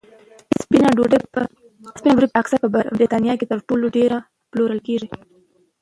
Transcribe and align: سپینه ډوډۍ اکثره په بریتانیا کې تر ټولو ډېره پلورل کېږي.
سپینه 0.63 0.89
ډوډۍ 0.97 2.27
اکثره 2.41 2.57
په 2.63 2.67
بریتانیا 2.95 3.33
کې 3.37 3.45
تر 3.51 3.59
ټولو 3.67 3.85
ډېره 3.97 4.17
پلورل 4.51 4.79
کېږي. 4.87 5.07